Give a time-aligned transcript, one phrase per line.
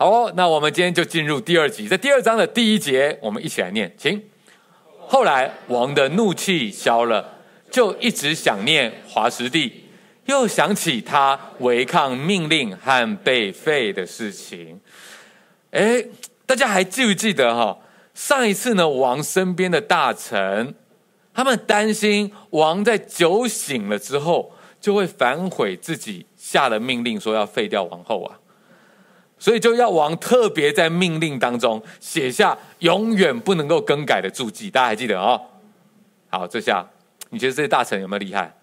[0.00, 4.22] 好，那我们今天就进入第二集，在第二章的第一节，我们一起来念，请。
[5.08, 9.86] 后来王的怒气消了，就一直想念华实帝，
[10.26, 14.80] 又想起他违抗命令和被废的事情。
[15.72, 16.04] 哎，
[16.46, 17.76] 大家还记不记得哈？
[18.14, 20.76] 上一次呢，王身边的大臣，
[21.34, 28.38] 他们担心王在酒醒了之后，就会反悔自己下了命令说要废掉王后啊。
[29.38, 35.40] 所以就要王特别在命令当中写下永远不能够更改的注记，大家还记得哦？
[36.28, 36.84] 好，这下
[37.30, 38.54] 你觉得这些大臣有没有厉害？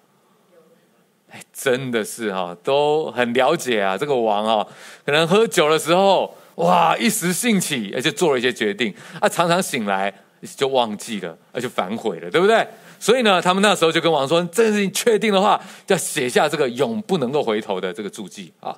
[1.32, 3.98] 哎，真的是哈，都很了解啊。
[3.98, 4.68] 这个王啊，
[5.06, 10.14] 可能喝酒的时候，哇，一时兴起，而且做了一些决定啊，常常醒来
[10.56, 12.66] 就忘记了，而且反悔了，对不对？
[13.00, 18.76] 所以呢，他们那时候就跟王说：“这件事情确定的话，就要写下这个永不能够回头的这个注记啊。”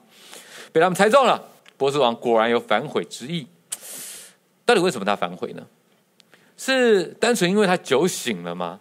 [0.73, 1.42] 被他们猜中了。
[1.77, 3.48] 波斯王果然有反悔之意，
[4.66, 5.63] 到底为什么他反悔呢？
[6.58, 8.80] 是单纯因为他酒醒了吗？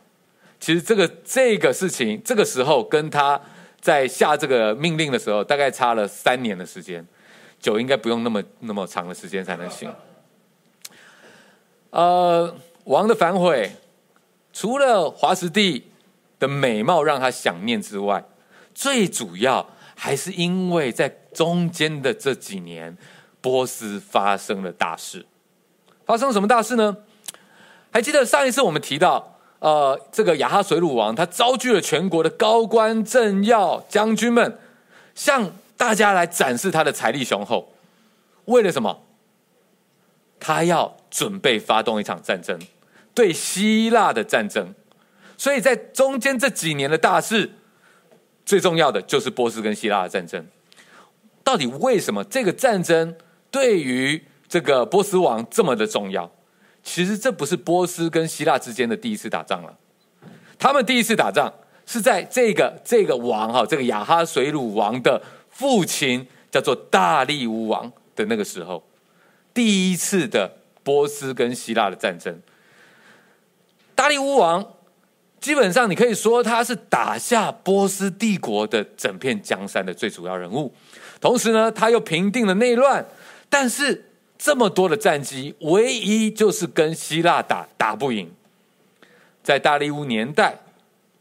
[0.59, 3.39] 其实这个这个事情，这个时候跟他
[3.83, 7.07] 在下这个命令的时候，大概差了三年的时间，
[7.61, 9.93] 酒应该不用那么那么长的时间才能醒。
[11.91, 13.71] 呃，王的反悔，
[14.55, 15.91] 除了华实帝
[16.39, 18.25] 的美貌让他想念之外，
[18.75, 19.69] 最主要。
[19.99, 22.97] 还是因为在中间的这几年，
[23.41, 25.25] 波斯发生了大事。
[26.05, 26.99] 发生了什么大事呢？
[27.91, 34.59] 还记得上一次我们提到，呃，这个亚哈水鲁王他召集了全国的高官政要将军们，
[35.15, 37.73] 向大家来展示他的财力雄厚。
[38.45, 39.03] 为了什么？
[40.39, 42.59] 他要准备发动一场战争，
[43.15, 44.75] 对希腊的战争。
[45.39, 47.53] 所以在中间这几年的大事。
[48.47, 50.47] 最重要的就是波斯跟希腊的战争，
[51.43, 53.15] 到底为什么这个战争
[53.51, 56.31] 对于这个波斯王这么的重要？
[56.85, 59.77] 其实这不是波斯跟希腊之间的第一次打仗了，
[60.57, 61.53] 他们第一次打仗
[61.85, 68.81] 是在这个这个王哈，这个亚哈水鲁王的父亲叫做大力乌王的那个时候，
[69.53, 72.41] 第一次的波斯跟希腊的战争，
[73.97, 74.65] 大力乌王。
[75.47, 80.75] 基本上，你可以说他是打下波斯帝国的整片江山的最主要人物。
[81.21, 83.07] 同时呢，他又平定了内乱。
[83.49, 88.29] 但是这么多的战绩，唯一就是跟希腊打打不赢。
[89.45, 90.59] 在大利乌年代，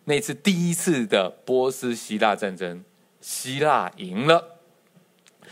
[0.06, 2.84] 那次第一次的波斯希腊战争，
[3.22, 4.58] 希腊赢了。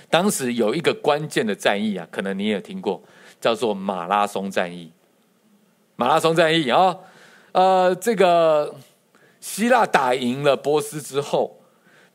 [0.09, 2.99] 当时有一个关键的战役啊，可能你也听过，
[3.39, 4.91] 叫做马拉松战役。
[5.95, 6.79] 马拉松战役啊。
[6.79, 6.99] 哦
[7.53, 8.75] 呃，这个
[9.39, 11.59] 希腊打赢了波斯之后，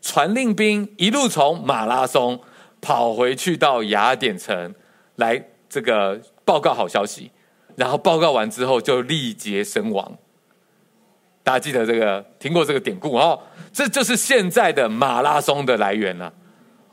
[0.00, 2.40] 传令兵一路从马拉松
[2.80, 4.74] 跑回去到雅典城，
[5.16, 7.30] 来这个报告好消息，
[7.76, 10.18] 然后报告完之后就力竭身亡。
[11.44, 13.40] 大家记得这个听过这个典故哦？
[13.72, 16.26] 这就是现在的马拉松的来源了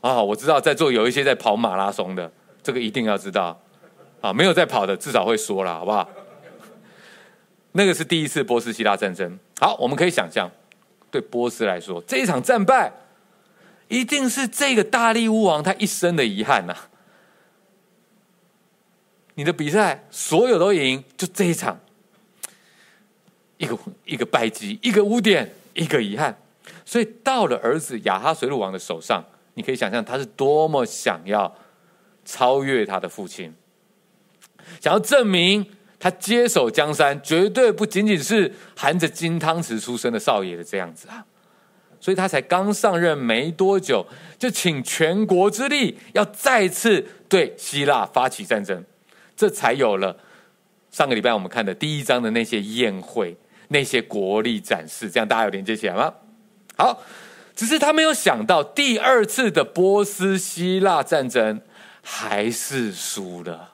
[0.00, 0.24] 啊，哦！
[0.24, 2.30] 我知道在座有一些在跑马拉松的，
[2.62, 3.60] 这个一定要知道
[4.20, 6.08] 啊，没有在跑的至少会说了，好不好？
[7.76, 9.38] 那个是第一次波斯希腊战争。
[9.60, 10.50] 好，我们可以想象，
[11.10, 12.90] 对波斯来说，这一场战败，
[13.88, 16.74] 一定是这个大力乌王他一生的遗憾呐、
[19.34, 21.78] 你的比赛所有都赢，就这一场，
[23.58, 26.34] 一个一个败绩，一个污点，一个遗憾。
[26.86, 29.22] 所以到了儿子亚哈随鲁王的手上，
[29.52, 31.54] 你可以想象他是多么想要
[32.24, 33.54] 超越他的父亲，
[34.80, 35.75] 想要证明。
[35.98, 41.24] 他接手江山，绝对不仅仅是含着金汤匙出生的少爷的这样子啊，
[41.98, 44.06] 所以他才刚上任没多久，
[44.38, 48.84] 就请全国之力要再次对希腊发起战争，
[49.34, 50.18] 这才有了
[50.90, 53.36] 上个礼拜我们看的第一章的那些宴会、
[53.68, 56.12] 那些国力展示，这样大家有连接起来吗？
[56.76, 57.02] 好，
[57.54, 61.62] 只是他没有想到第二次的波斯希腊战争
[62.02, 63.72] 还是输了，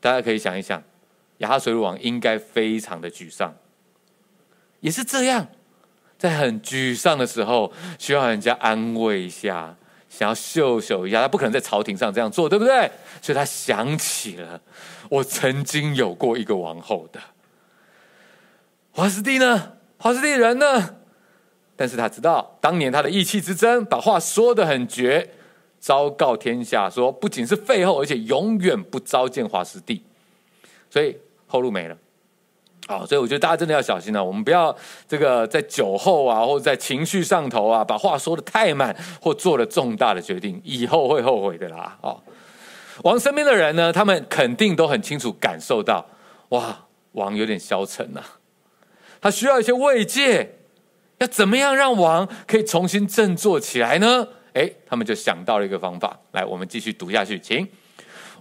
[0.00, 0.82] 大家可以想一想。
[1.42, 3.52] 亚哈随鲁王应该非常的沮丧，
[4.78, 5.48] 也是这样，
[6.16, 9.74] 在很沮丧的时候，需要人家安慰一下，
[10.08, 12.88] 想要秀秀一下，他不可能在朝廷上这样做，对不对？
[13.20, 14.60] 所以他想起了，
[15.10, 17.20] 我曾经有过一个王后的
[18.92, 19.72] 华师弟呢？
[19.98, 20.96] 华师弟人呢？
[21.74, 25.28] 但是他知道，当年他的意气之争，把话说得很绝，
[25.80, 30.04] 昭告天下说，不仅是废后，而且永远不召见华师弟，
[30.88, 31.16] 所以。
[31.52, 31.94] 后路没了，
[32.86, 34.74] 好，所以我觉得大家真的要小心了，我们不要
[35.06, 41.98] 这个在酒后啊，或者在情绪上头啊，把话说得太满，或做了重大的决定，以后会后悔的啦。
[42.00, 42.18] 哦，
[43.02, 46.06] 王身边的人呢，他们肯定都很清楚感受到，
[46.48, 48.24] 哇，王有点消沉了、
[49.20, 50.56] 他需要一些慰藉，
[51.18, 54.26] 要怎么样让王可以重新振作起来呢？
[54.54, 57.68] 哎，他们就想到了一个方法，来，我们继续读下去，请。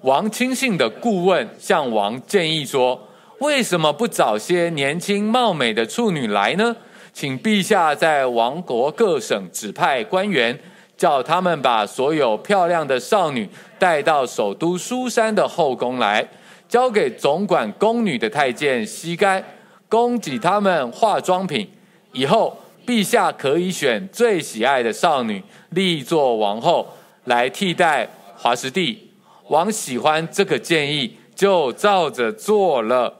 [0.02, 3.00] 王亲信的顾问向王建议说
[3.40, 6.76] ：“为什么不找些年轻貌美的处女来呢？
[7.14, 10.60] 请陛下在王国各省指派官员。”
[10.98, 13.50] 叫他们把所有漂亮的少女
[13.80, 16.24] 带到首都苏珊的后宫来，
[16.70, 19.44] 交给总管宫女的太监西干，
[19.90, 21.68] 供给他们化妆品。
[22.12, 22.56] 以后
[22.86, 26.88] 陛下可以选最喜爱的少女立作王后，
[27.24, 29.11] 来替代华实帝。
[29.52, 33.20] 王喜欢这个建议，就照着做了。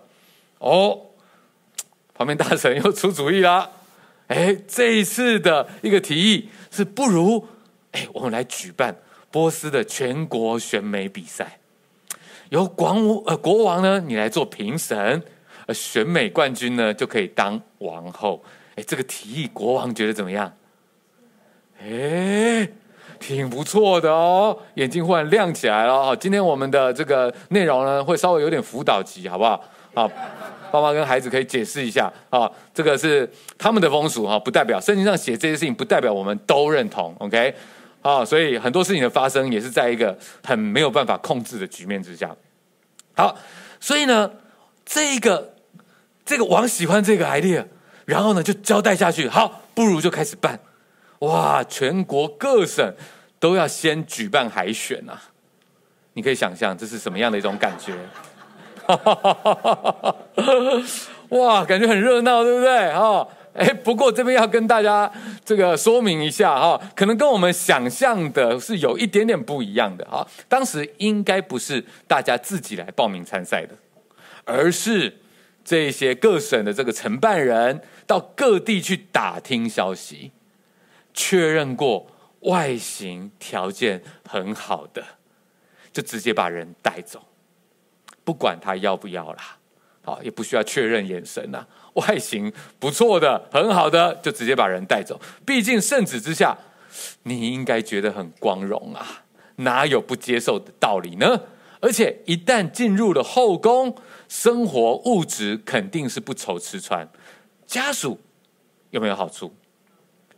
[0.60, 1.08] 哦，
[2.14, 3.70] 旁边大臣又出主意了。
[4.28, 7.46] 哎，这一次的一个提议是不如。
[7.92, 8.96] 哎，我们来举办
[9.30, 11.60] 波斯的全国选美比赛，
[12.48, 15.22] 由广呃国王呢，你来做评审，
[15.66, 18.42] 呃，选美冠军呢就可以当王后。
[18.76, 20.54] 哎，这个提议国王觉得怎么样？
[21.82, 22.70] 哎，
[23.22, 26.18] 挺不错的哦，眼睛忽然亮起来了哦。
[26.20, 29.64] 今天我们的这个内容呢，会稍微有点辅导级，好不好？
[29.94, 30.10] 啊，
[30.72, 37.16] 爸妈跟孩子可以解释一下啊，这个是他们的风俗哈，不代表圣经上写这些事情，不代表我们都认同。
[37.20, 37.54] OK。
[38.02, 42.36] 啊，所以很多事情的发生也是在一个很没有办法控制的局面之下。
[43.14, 43.38] 好，
[43.80, 44.32] 所以呢，
[44.84, 45.54] 这个
[46.26, 47.64] 这个王喜欢这个 idea，
[48.06, 49.30] 然后呢就交代下去。
[49.30, 50.60] 好，不如就开始办。
[51.22, 52.94] 哇，全国各省
[53.40, 55.20] 都要先举办海选啊！
[56.14, 57.94] 你可以想象这是什么样的一种感觉？
[61.30, 62.94] 哇，感觉很热闹，对不对？
[62.94, 63.28] 哈。
[63.54, 65.12] 哎，不过这边要跟大家
[65.44, 70.26] 这个说明一下哈，可能跟我们想象的是有一点点不一样的哈。
[70.48, 73.76] 当时应该不是大家自己来报名参赛的，
[74.46, 75.20] 而是
[75.66, 80.32] 这些各省的这个承办人到各地去打听消息，
[81.14, 82.08] 确认过
[82.42, 85.04] 外形条件很好的，
[85.92, 87.24] 就直接把人带走，
[88.24, 89.58] 不管他要不要啦，
[90.04, 91.66] 好，也不需要确认眼神呐。
[91.94, 95.20] 外形不错的、很好的，就直接把人带走。
[95.46, 96.58] 毕竟圣旨之下，
[97.24, 99.24] 你应该觉得很光荣啊，
[99.58, 101.42] 哪有不接受的道理呢？
[101.82, 103.96] 而且一旦进入了后宫，
[104.30, 107.10] 生活物质肯定是不愁吃穿。
[107.66, 108.20] 家属
[108.92, 109.54] 有没有好处？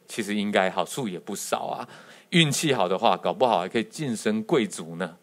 [0.08, 1.88] 其实应该好处也不少啊。
[2.30, 5.18] 运气好的话，搞不好还可以晋升贵族呢。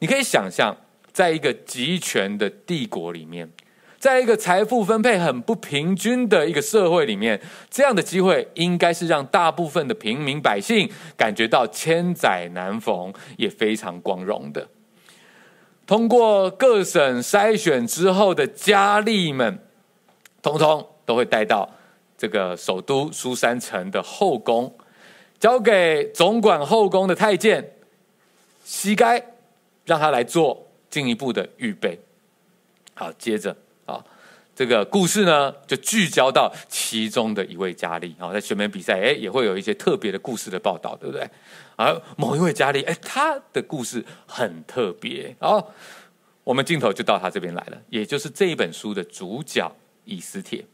[0.00, 0.76] 你可以想象，
[1.12, 3.50] 在一个集权的帝国里面。
[3.98, 7.40] 在一个财富分配很不平均的一个社会里面，
[7.70, 14.68] 这样的机会应该是让大部分的平民百姓感觉到千载难逢，也非常光荣的。
[15.86, 19.58] 通过各省筛选之后的佳丽们，
[20.42, 21.70] 通通都会带到
[22.16, 24.74] 这个首都苏三城的后宫，
[25.38, 27.76] 交给总管后宫的太监
[28.64, 29.22] 西该，
[29.84, 31.98] 让他来做进一步的预备。
[32.94, 34.04] 好，接着啊。
[34.56, 41.28] 这个故事呢，就聚焦到其中的一位佳丽啊，在选美比赛，哎，也会有一些特别的故事的报道，对不对？
[41.74, 45.34] 而某一位佳丽，哎，她的故事很特别。
[45.40, 45.66] 哦，
[46.44, 49.68] 我们镜头就到她这边来了，也就是这一本书的主角
[50.04, 50.64] 以斯帖。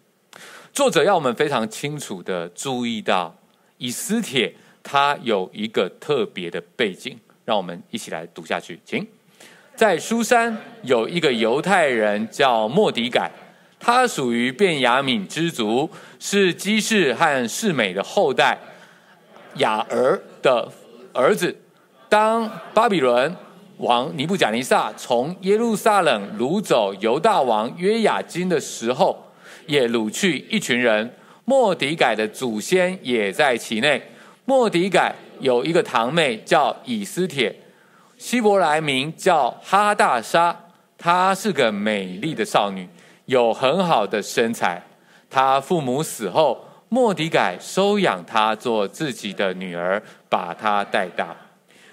[0.81, 3.37] 作者要我们非常清楚的注意到，
[3.77, 4.51] 以斯帖
[4.83, 9.07] 他有一个特别的背景，让我们一起来读下去，请。
[9.77, 13.31] 在苏珊有一个犹太人叫莫迪改。
[13.79, 18.59] 他属于便雅悯支族，是基士和世美的后代，
[19.57, 20.67] 雅儿的
[21.13, 21.55] 儿子。
[22.09, 23.37] 当巴比伦
[23.77, 29.27] 王尼布甲尼撒从耶路撒冷掳走犹大王约雅斤的时候，
[29.67, 31.15] 也掳去一群人。
[31.45, 34.03] 莫迪改的祖先也在其内。
[34.45, 37.55] 莫迪改有一个堂妹叫以斯帖，
[38.19, 40.57] 希伯来名叫哈大沙，
[40.97, 42.89] 她是个美丽的少女。
[43.27, 44.83] 有很好的身材，
[45.29, 51.37] 她父母死后，莫迪改收养她做自己的女儿，把她带大。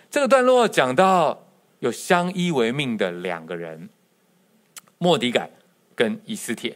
[0.10, 1.46] 这个段落讲到
[1.80, 3.90] 有相依为命的两个人，
[4.98, 5.50] 莫迪改
[5.94, 6.76] 跟以斯帖，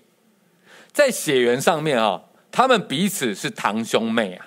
[0.93, 2.21] 在血缘上面啊，
[2.51, 4.45] 他们彼此是堂兄妹啊，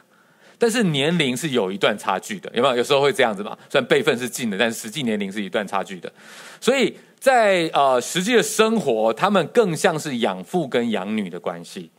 [0.59, 2.77] 但是年龄是有一段差距的，有没有？
[2.77, 6.13] 有时候会这样子嘛，虽然辈分是近的，但是实际年龄是一段差距的，
[6.61, 6.97] 所以。
[7.25, 11.91] 在呃实际的生活，他们更像是养父跟养女的关系。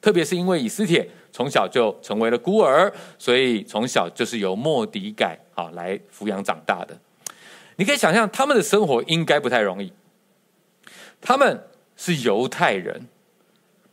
[0.00, 6.98] 特别是因为以斯帖从小就成为了孤儿，所以从小就是由莫迪改啊来抚养长大的。
[7.76, 9.92] 你可以想象他们的生活应该不太容易。
[11.20, 11.56] 他们
[11.96, 13.06] 是犹太人，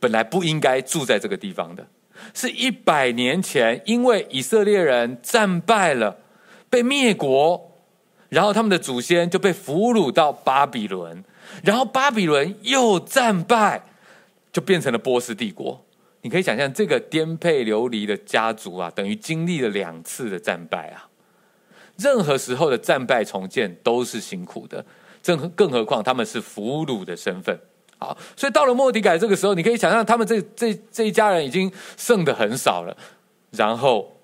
[0.02, 1.86] 本来不应该住在这个地方的，
[2.34, 6.18] 是一百年前因为以色列人战败了，
[6.68, 7.70] 被灭国。
[8.28, 11.22] 然后他们的祖先就被俘虏到巴比伦，
[11.62, 13.82] 然后巴比伦又战败，
[14.50, 15.84] 就变成了波斯帝国。
[16.22, 21.06] 你可以想象，这个颠沛流离的家族啊，等于经历了两次的战败啊。
[21.98, 24.84] 任何时候的战败重建都是辛苦的，
[25.22, 27.56] 更更何况他们是俘虏的身份。
[28.02, 32.96] 好，所以到了末底改这个时候，你可以想象，他们这这这一家人已经剩的很少了。
[33.50, 34.16] 然后，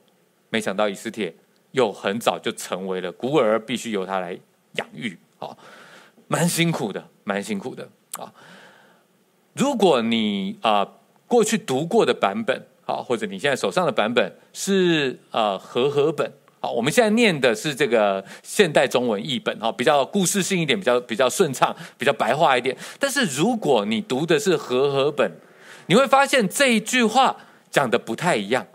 [0.50, 1.34] 没想到以斯帖。
[1.72, 4.36] 又很早就成为了孤儿，必须由他来
[4.76, 5.54] 养育，啊，
[6.26, 7.86] 蛮辛苦的，蛮辛苦的
[8.18, 8.32] 啊。
[9.52, 10.90] 如果你啊
[11.26, 22.76] 过去读过的版本，啊，或者你现在手上的版本是呃和合本，好，我们现在念的是这个现代中文译本，哈，比较故事性一点，比较比较顺畅，比较白话一点。
[22.98, 25.30] 但是如果你读的是和合本，
[25.86, 27.36] 你会发现这一句话
[27.70, 28.66] 讲的不太一样。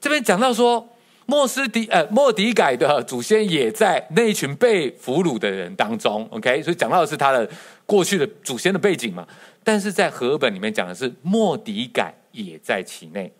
[0.00, 0.88] 这边讲到说。
[1.24, 7.48] 莫斯迪呃，莫迪改的祖先也在那一群被俘虏的人当中，OK，所以讲到的是他的
[7.86, 9.26] 过去的祖先的背景嘛。
[9.62, 13.32] 但是在和本里面讲的是莫迪改也在其内。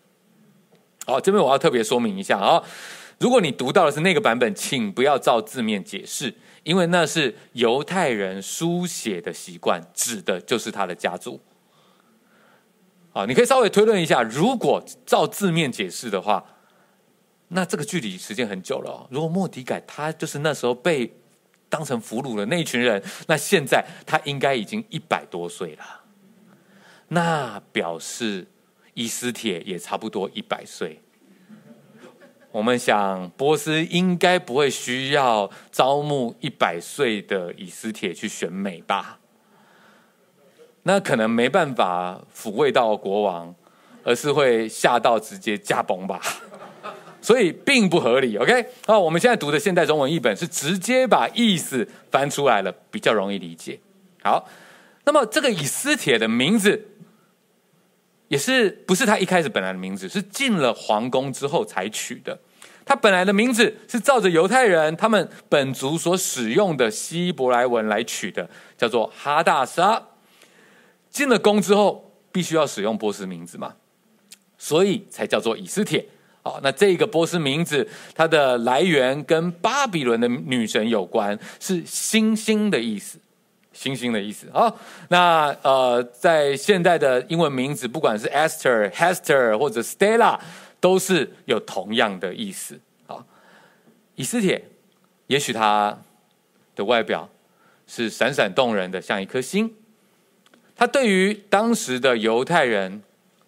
[1.04, 2.62] 好，这边我要特别说明一下啊，
[3.22, 11.40] 如果你读到的是那个版本，请不要照字面解释，因为那是犹太人书写的习惯，指的就是他的家族。
[13.12, 16.44] 好，你可以稍微推论一下，如果照字面解释的话。
[17.54, 19.06] 那这个距离时间很久了哦。
[19.10, 21.12] 如果莫底改他就是那时候被
[21.68, 25.84] 当成俘虏的那一群人，那现在他应该已经一百多岁了。
[27.06, 28.48] 那表示
[28.94, 31.00] 伊斯帖也差不多一百岁。
[32.52, 39.18] 我们想波斯应该不会需要招募一百岁的以斯帖去选美吧？
[40.82, 43.54] 那可能没办法抚慰到国王，
[44.04, 46.20] 而是会吓到直接驾崩吧。
[47.20, 48.66] 所以并不合理，OK？
[48.84, 53.78] 好，我们现在读的现代中文译本是直接把意思翻出来了，比较容易理解。
[54.24, 54.44] 好，
[55.04, 56.88] 那么这个以斯帖的名字，
[58.32, 62.38] 也是不是他一开始本来的名字，是进了皇宫之后才取的。
[62.82, 68.48] 他本来的名字是照着犹太人他们本族所使用的希伯来文来取的，
[68.78, 70.02] 叫做哈大沙。
[71.10, 73.74] 进了宫之后，必须要使用波斯名字嘛，
[74.56, 76.02] 所以才叫做以斯帖。
[76.42, 83.18] 好，那这个波斯名字，它的来源跟巴比伦的女神有关，是星星的意思，
[83.72, 84.48] 星星的意思。
[84.52, 90.38] 好，那呃，在现代的英文名字，不管是 Esther、Hester 或者 Stella，
[90.80, 92.78] 都是有同样的意思。
[93.06, 93.24] 啊，
[94.14, 94.62] 以斯帖，
[95.26, 95.98] 也许他
[96.74, 97.28] 的外表
[97.86, 99.74] 是闪闪动人的，像一颗星。
[100.76, 103.02] 他对于当时的犹太人。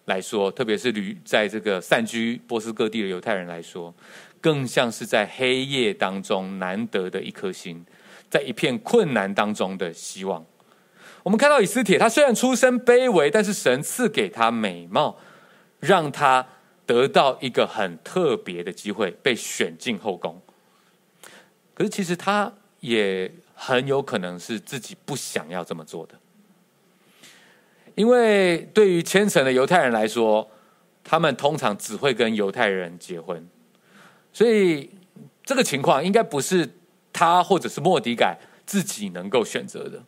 [0.05, 3.91] 来说，特别是旅在这个散居波斯各地的犹太人来说，
[4.39, 7.83] 更像是在黑夜当中难得的一颗星，
[8.29, 10.45] 在一片困难当中的希望。
[11.23, 15.17] 我们看到以斯帖，他虽然出身卑微，但是神赐给他美貌，
[15.79, 16.45] 让他
[16.85, 20.39] 得到一个很特别的机会，被选进后宫。
[21.73, 26.13] 可是其实他也很有可能是自己不想要这么做的。
[27.95, 30.47] 因为对于虔诚的犹太人来说，
[31.03, 33.47] 他们通常只会跟犹太人结婚，
[34.31, 34.91] 所以
[35.43, 36.69] 这个情况应该不是
[37.15, 40.03] 他或者是莫迪改自己能够选择的。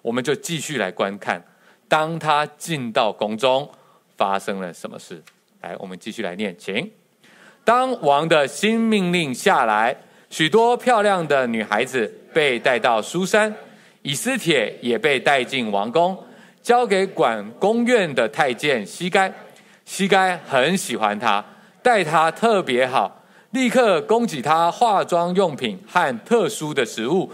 [0.00, 1.44] 我们就继续来观看，
[1.86, 3.70] 当他进到宫中，
[4.16, 5.22] 发生了什么事。
[5.60, 6.90] 来，我们继续来念，请。
[7.64, 9.94] 当王的新命令下来，
[10.30, 13.54] 许多漂亮的女孩子被带到书珊，
[14.00, 16.16] 以斯帖也被带进王宫。
[16.62, 19.32] 交给管宫院的太监西该，
[19.84, 21.44] 西该很喜欢他，
[21.82, 23.17] 待他特别好，
[23.50, 27.30] 立刻供给他化妆用品和特殊的食物，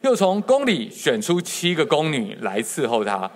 [0.00, 3.30] 又从宫里选出七个宫女来伺候他，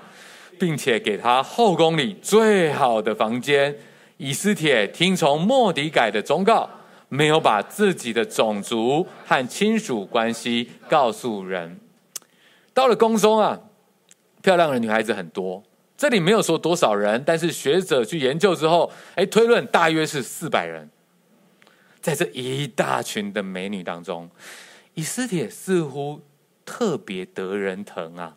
[0.59, 3.75] 并且给他后宫里最好的房间。
[4.17, 6.69] 以斯帖听从莫迪改的忠告，
[7.09, 11.79] 没有把自己的种族和亲属关系告诉人。
[12.73, 13.59] 到了宫中啊。
[14.43, 15.61] 漂亮的女孩子很多，
[15.97, 20.89] 这里没有说多少人，但是学者去研究之后，哎，推论大约是四百人。
[22.07, 24.31] 在这一大群的美女当中，
[24.95, 26.21] 以斯帖似乎
[26.65, 28.37] 特别得人疼啊，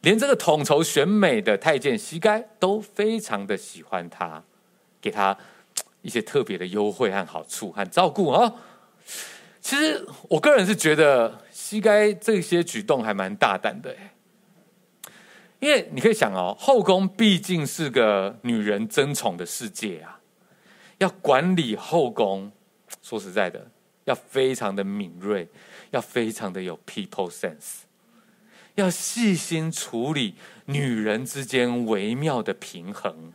[0.00, 4.42] 连这个统筹选美的太监西该都非常的喜欢她，
[5.00, 5.38] 给她
[6.02, 8.52] 一些特别的优惠和好处和照顾啊。
[9.60, 11.42] 其实我个人是觉得。
[11.66, 13.92] 西该这些举动还蛮大胆的，
[15.58, 20.20] 因为你可以想哦，后宫毕竟是个女人争宠的世界啊，
[20.98, 22.52] 要管理后宫，
[23.06, 23.70] 说实在的，
[24.02, 25.48] 要非常的敏锐，
[25.92, 27.82] 要非常的有 people sense，
[28.74, 30.34] 要细心处理
[30.64, 33.32] 女人之间微妙的平衡。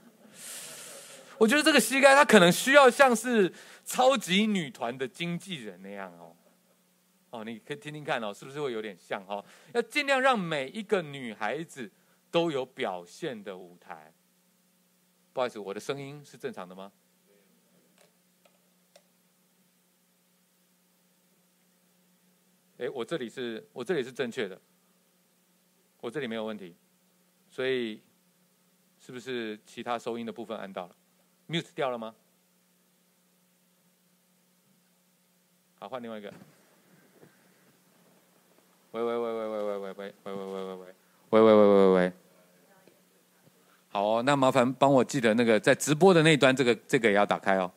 [1.37, 3.53] 我觉得这个西该她可能需要像是
[3.85, 6.35] 超级女团的经纪人那样哦，
[7.29, 9.41] 哦，你可以听听看哦，是不是会有点像哦？
[9.71, 11.89] 要尽量让每一个女孩子
[12.29, 14.11] 都有表现的舞台。
[15.31, 16.91] 不好意思，我的声音是正常的吗？
[22.81, 24.59] 哎，我这里是我这里是正确的，
[25.99, 26.75] 我这里没有问题，
[27.47, 28.01] 所以
[28.99, 30.95] 是不是其他收音的部分按到了
[31.47, 32.15] ？mute 掉了吗？
[35.77, 36.33] 好，换另外一个。
[38.93, 40.75] 喂喂喂喂喂喂喂喂喂喂喂喂喂
[41.29, 42.13] 喂喂喂喂喂。
[43.89, 47.71] 好哦，那麻烦帮我记得那个在直播的那一端，这个这个也要打开哦。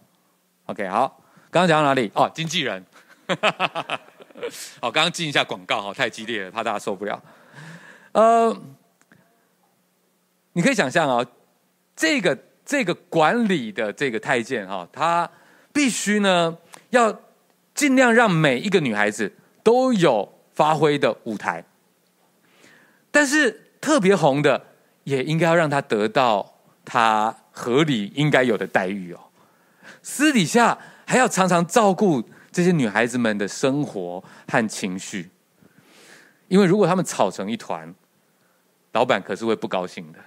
[0.64, 2.10] OK，好，刚刚讲到哪里？
[2.14, 2.82] 哦，经纪人。
[4.80, 7.22] 好，刚刚进一下广告，哈，太激烈了，怕大家受不了。
[8.12, 8.56] 呃，
[10.52, 11.26] 你可以想象哦，
[11.96, 12.38] 这个。
[12.66, 15.30] 这个管理的这个太监哈，他
[15.70, 16.56] 必须呢
[16.88, 17.14] 要
[17.74, 19.30] 尽量让每一个女孩子
[19.62, 21.62] 都有发挥的舞台，
[23.10, 24.64] 但是特别红的
[25.02, 26.54] 也应该要让她得到
[26.86, 29.20] 她合理应该有的待遇哦。
[30.00, 35.28] 私底下还要常常照顾这些女孩子们的生活和情绪，
[36.46, 37.92] 因为如果他们吵成一团，
[38.92, 40.20] 老板可是会不高兴的。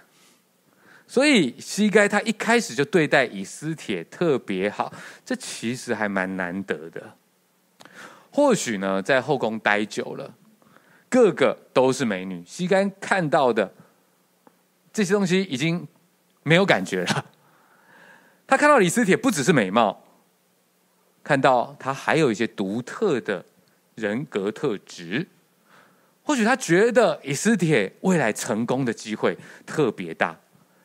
[1.07, 4.91] 所以西该他一开始就对待以斯帖特别好，
[5.23, 7.15] 这其实还蛮难得的。
[8.29, 10.35] 或许呢，在后宫待久了，
[11.07, 13.73] 个个都是美女，西该看到的
[14.91, 15.87] 这些东西已经
[16.43, 17.25] 没有感觉了。
[18.45, 20.03] 他看到以斯帖不只是美貌，
[21.27, 23.43] 看到他还有一些独特的
[23.95, 25.27] 人格特质。
[26.23, 30.33] 或许他觉得以斯帖未来成功的机会特别大。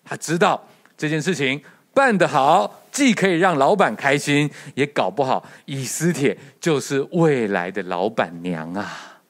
[0.05, 0.61] 他知道
[0.96, 1.62] 这件事情
[1.94, 9.20] 办得好，既可以让老板开心，也搞不好以斯帖就是未来的老板娘啊。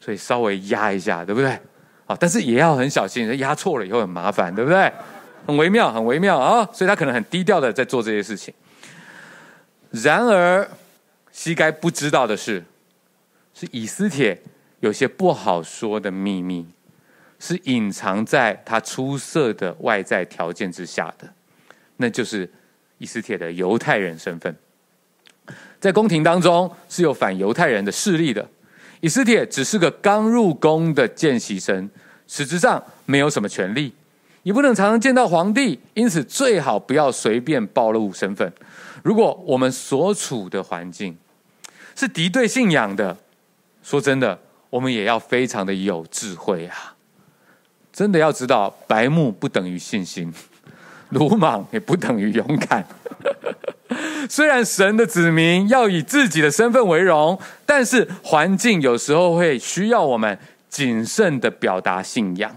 [0.00, 1.56] 所以稍微压一下，对不对？
[2.06, 4.92] 好，但是也要很小心，压错了以后很麻烦，对不对？
[5.46, 6.68] 很微妙，很微妙啊。
[6.72, 8.52] 所以他可能很低调的在做这些事情。
[9.90, 10.68] 然而，
[11.32, 12.64] 膝盖不知道的是，
[13.54, 14.40] 是以斯帖
[14.80, 16.66] 有些不好说的秘密。
[17.40, 21.32] 是隐藏在他出色的外在条件之下的，
[21.98, 22.50] 那就是
[22.98, 24.52] 以斯帖的犹太人身份。
[25.78, 28.44] 在宫廷当中是有反犹太人的势力的，
[29.00, 31.88] 以斯帖只是个刚入宫的见习生，
[32.26, 33.94] 实质上没有什么权利，
[34.42, 38.52] 也不能常常见到皇帝，因此最好不要随便暴露身份。
[39.08, 41.16] 如果我们所处的环境
[41.96, 43.16] 是敌对信仰的，
[43.82, 46.94] 说真的，我们也要非常的有智慧啊。
[47.90, 50.30] 真的要知道，白目不等于信心，
[51.08, 52.86] 鲁莽也不等于勇敢。
[54.28, 62.54] 虽然神的子民要以自己的身份为荣，但是环境有时候会需要我们谨慎的表达信仰，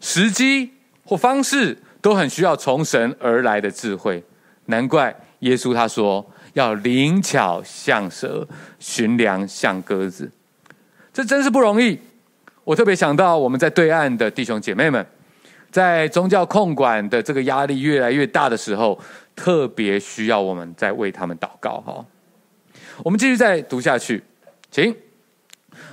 [0.00, 0.72] 时机
[1.04, 4.24] 或方式都很需要从神而来的智慧。
[4.68, 8.46] 难怪耶稣他说要灵巧像蛇，
[8.78, 10.30] 寻良像鸽子，
[11.12, 11.98] 这真是不容易。
[12.64, 15.06] 我特别想到我们在对岸的弟兄姐妹们，
[15.70, 18.98] 在宗教控管的这个压力越来越大的时候，
[19.34, 22.04] 特别需要我们在为他们祷告哈。
[23.04, 24.22] 我们继续再读下去，
[24.70, 24.94] 请。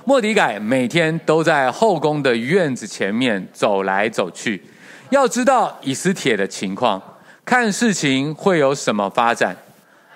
[0.06, 4.62] 莫迪改每天都在后宫的院子前面走来走去，
[5.10, 7.00] 要知道以斯帖的情况，
[7.44, 9.56] 看事情会有什么发展。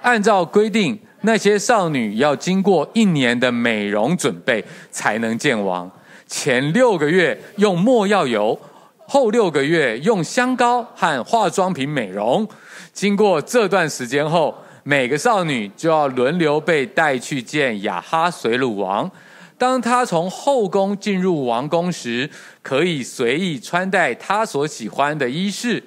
[0.01, 5.91] 按照规定，那些少女要经过一年的美容准备，才能见王。
[6.27, 8.59] 前六个月用没药油，
[9.07, 12.49] 后六个月用香膏和化妆品美容。
[12.93, 19.11] 经过这段时间后，每个少女就要轮流被带去见雅哈随鲁王。
[19.59, 22.31] 当她从后宫进入王宫时，
[22.63, 25.83] 可以随意穿戴她所喜欢的衣饰。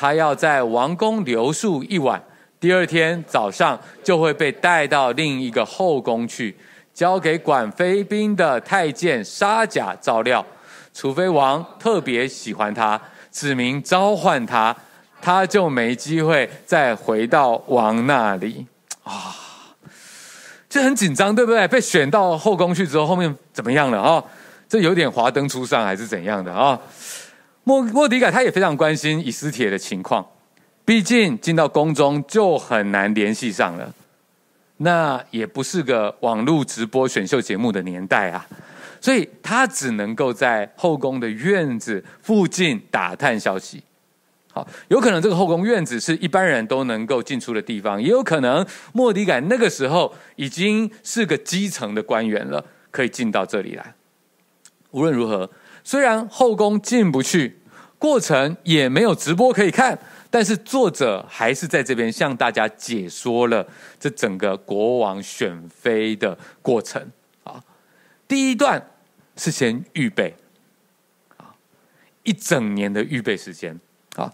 [0.00, 2.22] 他要在王宫留宿一晚，
[2.60, 6.56] 第二天早上就会被带到另一个后宫去。
[6.94, 10.44] 交给管妃嫔的太监沙甲照料，
[10.94, 13.00] 除非王特别喜欢他，
[13.32, 14.74] 指明召唤他，
[15.20, 18.64] 他就没机会再回到王那里。
[19.02, 19.34] 啊，
[20.68, 21.66] 这很紧张，对不对？
[21.66, 24.22] 被选到后宫去之后，后面怎么样了啊？
[24.68, 26.78] 这有点华灯初上还是怎样的啊？
[27.68, 30.26] 莫莫迪改他也非常关心以斯帖的情况，
[30.86, 33.94] 毕竟进到宫中就很难联系上了。
[34.78, 38.46] 那也不是个网络直播选秀节目的年代啊，
[39.02, 43.82] 所以他只能够在后宫的院子附近打探消息。
[44.50, 53.92] 好，有可能这个后宫院子是一般人都能够进出的地方，也有可能莫迪改那个时候已经是个基层的官员了，可以进到这里来。
[54.92, 55.50] 无论如何，
[55.82, 57.58] 虽然后宫进不去，
[57.98, 59.98] 过程也没有直播可以看，
[60.30, 63.66] 但是作者还是在这边向大家解说了
[63.98, 67.10] 这整个国王选妃的过程。
[67.44, 67.62] 啊，
[68.26, 68.90] 第一段
[69.36, 70.34] 是先预备，
[71.36, 71.54] 啊，
[72.22, 73.78] 一整年的预备时间。
[74.16, 74.32] 啊，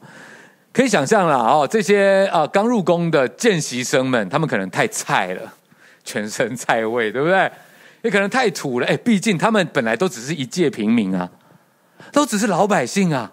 [0.73, 5.55] 可以想象了哦，这些啊刚入宫的见习生们，他们可能太菜了，
[6.03, 7.53] 全身菜味，对不对？
[8.05, 11.31] 也可能太土了，哎，毕竟他们本来都只是一介平民啊，
[12.13, 13.33] 都只是老百姓啊，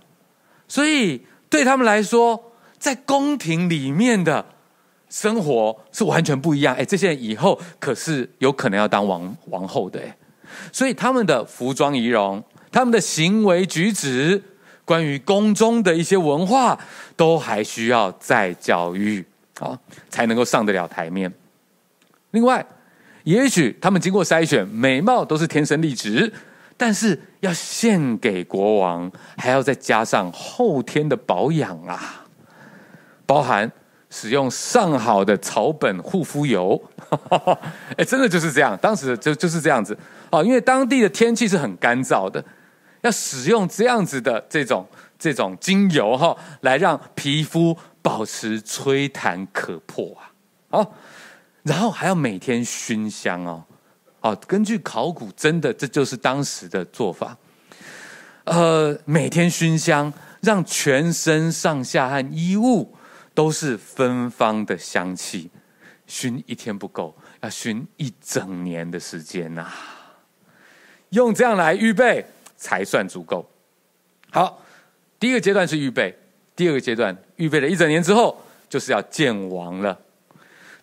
[0.65, 4.45] 所以对他们来说，在宫廷里面的
[5.09, 6.73] 生活是完全不一样。
[6.73, 10.17] 哎，这些人以后可是有可能要当王王后的，哎，
[10.71, 14.41] 所以他们的服装仪容、他们的行为举止、
[14.85, 16.79] 关于宫中的一些文化，
[17.17, 19.25] 都还需要再教育
[19.59, 19.77] 啊，
[20.09, 21.29] 才能够上得了台面。
[22.29, 22.65] 另外。
[23.23, 26.31] 也许他们经过筛选，美貌都是天生丽质，
[26.75, 32.25] 但是要献给国王，还要再加上后天的保养啊，
[33.25, 33.71] 包含
[34.09, 36.81] 使用上好的草本护肤油，
[37.95, 39.97] 哎，真的就是这样，当时就就是这样子。
[40.31, 42.43] 啊，因为当地的天气是很干燥的，
[43.01, 44.87] 要使用这样子的这种
[45.19, 50.17] 这种精油哈，来让皮肤保持吹弹可破
[50.69, 50.93] 啊，好。
[51.63, 53.63] 然后还要每天熏香哦，
[54.21, 57.37] 哦，根据考古，真的这就是当时的做法。
[58.45, 62.95] 呃，每天熏香，让全身上下和衣物
[63.33, 65.49] 都是芬芳的香气。
[66.07, 69.71] 熏一天不够，要熏一整年的时间呐。
[71.09, 72.25] 用这样来预备
[72.57, 73.49] 才算足够。
[74.31, 74.61] 好，
[75.19, 76.13] 第一个阶段是预备，
[76.55, 79.97] 第二个阶段预备了一整年之后，就是要见王了。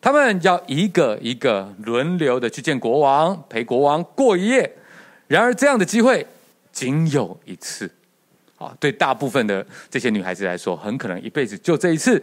[0.01, 4.77] 他们要一个一个轮流的去见国王，陪国王过一夜。
[5.27, 6.27] 然而，这样的机会
[6.73, 7.91] 仅有一次。
[8.57, 12.21] 啊，对大部分的这些女孩子来说，很可能一辈子就这一次。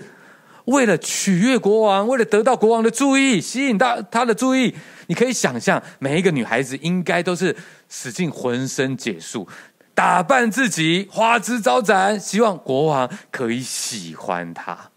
[0.65, 4.73] 为了取悦国王，为了得到国王的注意，吸引到他的注意，
[5.07, 7.55] 你可以想象，每一个女孩子应该都是
[7.87, 9.47] 使尽浑身解数，
[9.93, 14.89] 打扮自己，花枝招展，希望国王可以喜欢她。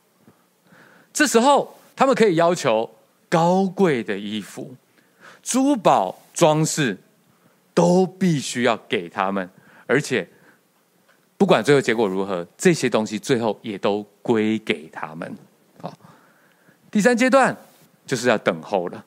[1.13, 1.78] 这时候。
[1.99, 2.89] 他们可以要求
[3.29, 4.73] 高贵的衣服、
[5.43, 6.97] 珠宝装饰，
[7.75, 9.51] 都必须要给他们，
[9.85, 10.29] 而且
[11.37, 15.37] 不管最后结果如何，这些东西最后也都归给他们。
[15.81, 15.93] 好，
[16.89, 17.57] 第三阶段
[18.07, 19.05] 就是要等候了。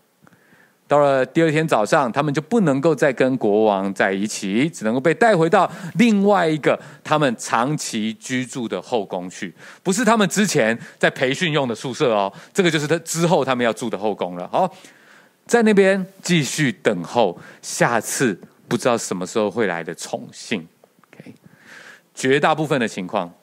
[0.92, 12.30] 到了第二天早上，他们就不能够再跟国王在一起，只能够被带回到另外一个他们长期居住的后宫去，不是他们之前在培训用的宿舍哦。
[12.52, 14.46] 这个就是他之后他们要住的后宫了。
[14.50, 14.70] 好，
[15.46, 20.68] 在那边继续等候下次不知道什么时候会来的宠幸。
[21.08, 21.34] OK，
[22.14, 23.34] 绝大部分的情况，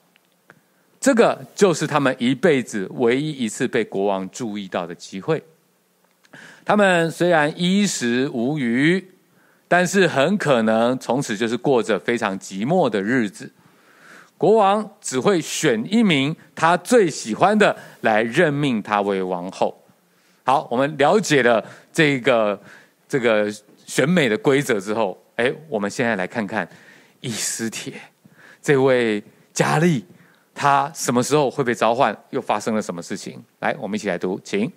[1.01, 5.43] 这个就是他们一辈子唯一一次被国王注意到的机会。
[6.69, 9.03] 他们虽然衣食无虞，
[9.67, 13.51] 但是很可能从此就是过着非常寂寞的日子。
[14.37, 19.83] 国王只会选一名他最喜欢的来任命他为王后。
[20.45, 22.61] 好，我们了解了这个
[23.09, 23.51] 这个
[23.87, 26.69] 选美的规则之后，哎，我们现在来看看
[27.23, 27.95] 以斯帖
[28.61, 30.05] 这位佳丽，
[30.55, 32.15] 她什么时候会被召唤？
[32.29, 33.43] 又发生了什么事情？
[33.61, 34.71] 来，我们一起来读，请。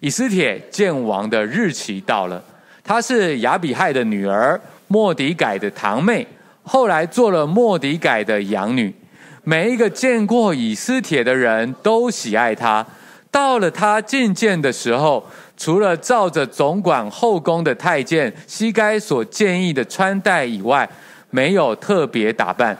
[0.00, 2.42] 以斯帖见王的日期到了，
[2.84, 6.26] 她是亚比亥的女儿，莫底改的堂妹，
[6.62, 8.94] 后来做了莫底改的养女。
[9.42, 12.86] 每一个见过以斯帖的人都喜爱她。
[13.30, 15.24] 到了她觐见的时候，
[15.56, 20.88] 除了照着总管后宫的太监西该所建议的穿戴以外，
[21.30, 22.76] 没有特别打扮。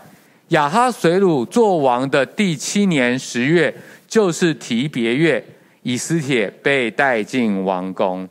[0.49, 3.75] 亚哈随鲁做王的第七年十月，
[4.07, 5.45] 就是提别月。
[5.83, 8.29] 以斯帖被带进王宫，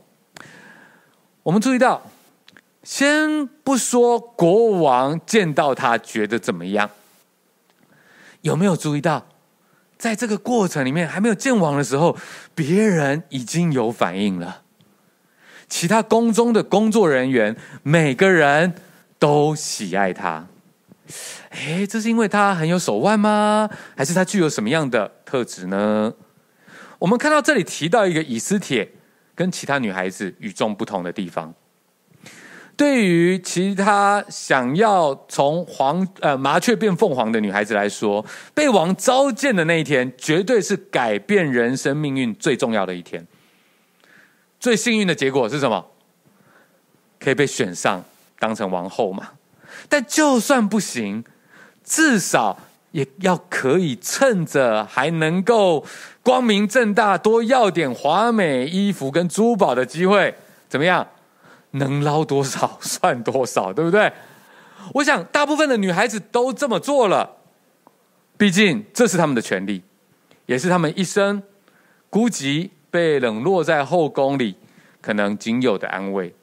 [1.43, 2.01] 我们注意到，
[2.83, 6.89] 先不说国王见到他觉得怎么样，
[8.41, 9.25] 有没有注意到，
[9.97, 12.15] 在这个过程里面还没有见王的时候，
[12.53, 14.63] 别人已经有反应了。
[15.69, 18.73] 其他宫中的工作人员每个人
[19.19, 20.47] 都喜爱他。
[21.49, 23.69] 诶，这是因为他很有手腕吗？
[23.95, 26.13] 还是他具有什么样的特质呢？
[26.99, 28.89] 我们看到这里提到一个以斯帖
[29.35, 31.53] 跟其他女孩子与众不同的地方。
[32.75, 43.25] 对于其他想要从黄呃麻雀变凤凰的女孩子来说，被王召见的那一天，绝对是改变人生命运最重要的一天。
[44.59, 45.83] 最幸运的结果是什么？
[47.19, 48.03] 可以被选上
[48.37, 49.31] 当成王后嘛？
[49.89, 51.23] 但就算不行，
[51.83, 52.59] 至少
[52.91, 55.85] 也要可以趁着还能够
[56.23, 60.33] 光明正大多要点华美衣服跟珠宝的机会，
[60.69, 61.07] 怎么样？
[61.71, 64.11] 能捞多少算多少，对不对？
[64.93, 67.29] 我想大部分的女孩子都这么做了，
[68.37, 69.83] 毕竟这是他们的权利，
[70.45, 71.43] 也是他们一生
[72.09, 74.55] 孤寂被冷落在后宫里
[75.01, 76.33] 可能仅有的安慰。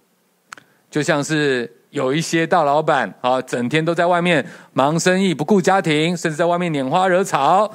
[0.90, 7.72] 就像是有一些大老板啊，整天都在外面忙生意，不顾家庭，甚至在外面拈花惹草，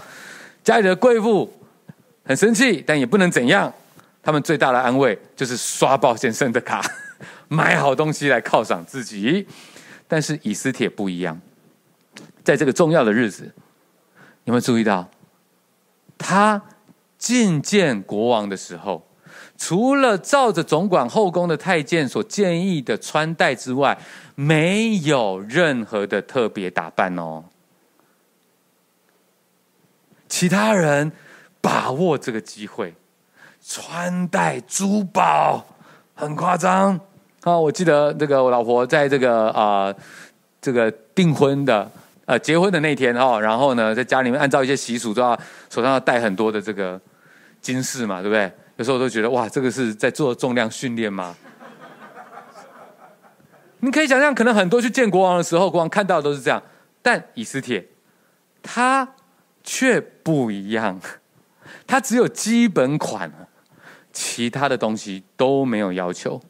[0.61, 1.49] 家里的贵妇
[2.25, 3.73] 很生气，但也不能怎样。
[4.21, 6.83] 他们最大的安慰就是刷鲍先生的卡。
[7.47, 9.47] 买好东西来犒赏自己，
[10.05, 11.39] 但是以斯帖不一样，
[12.43, 13.49] 在这个重要的日子，
[14.43, 15.09] 有没有注意到，
[16.17, 16.61] 他
[17.17, 19.08] 觐见国王的时候，
[19.57, 23.97] 除了照着总管后宫的太监所建议的穿戴之外，
[24.35, 27.43] 没有任何的特别打扮哦。
[30.27, 31.11] 其他人
[31.59, 32.93] 把握这个机会，
[33.65, 35.65] 穿戴珠宝，
[36.13, 36.99] 很夸张。
[37.41, 39.95] 啊，我记得这个我老婆在这个啊、呃，
[40.61, 41.89] 这个订婚的
[42.25, 45.37] 呃结婚的那天哈，然后呢，在家里面按照一些习俗，都要
[45.69, 46.99] 手上要戴很多的这个
[47.61, 48.51] 金饰嘛，对不对？
[48.79, 51.35] 有时候我都觉得哇，这个是在做重量训练吗？
[53.81, 56.63] 你可以想象，可能很多去见国王的时候，国王看到的都是这样，
[57.01, 57.85] 但以斯帖
[58.63, 59.05] 他
[59.65, 60.97] 却不一样，
[61.85, 63.29] 他只有基本款，
[64.13, 66.41] 其他的东西都没有要求。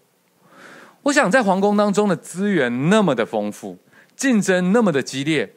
[1.01, 3.79] 我想在皇宫当中的资源那么的丰富，
[4.15, 5.51] 竞争那么的激烈，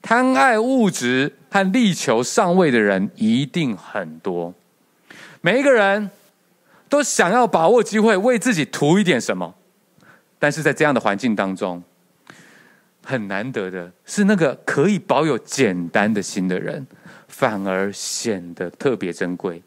[0.00, 4.54] 贪爱物质和力求上位的人一定很多。
[5.46, 6.10] 每一个人
[6.88, 9.54] 都想要把握机会，为自己图一点什么。
[10.40, 11.80] 但是在这样的环境当中，
[13.04, 16.84] 很难得的是，那个可以保有简单的心的人，
[17.28, 19.62] 反而显得特别珍贵，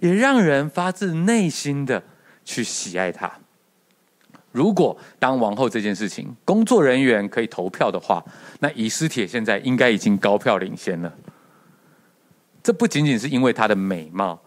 [0.00, 2.02] 也让人发自内心的
[2.44, 3.30] 去喜爱他。
[4.50, 8.20] 如果当王后这件事情，工作人员可以投票的话，
[8.58, 11.14] 那以斯帖现在应该已经高票领先了。
[12.64, 14.42] 这不仅仅是因为她的美貌，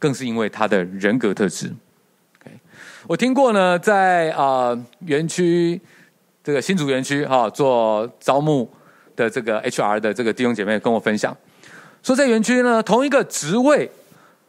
[0.00, 1.72] 更是因为他的人格特质。
[3.06, 5.80] 我听过呢，在啊园区
[6.42, 8.68] 这个新竹园区哈做招募
[9.14, 11.36] 的这个 HR 的这个弟兄姐妹跟我分享，
[12.02, 13.88] 说在园区呢，同一个职位。